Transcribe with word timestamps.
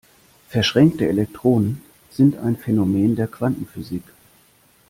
Verschränkte 0.49 1.07
Elektronen 1.07 1.83
sind 2.09 2.35
ein 2.39 2.55
Phänomen 2.57 3.15
der 3.15 3.27
Quantenphysik. 3.27 4.01